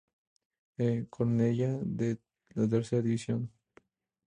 [0.87, 0.89] E.
[1.13, 2.09] Cornellá de
[2.55, 3.41] la Tercera División.